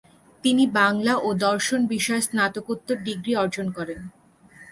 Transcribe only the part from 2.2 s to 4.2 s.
স্নাতকোত্তর ডিগ্রী অর্জন করেন।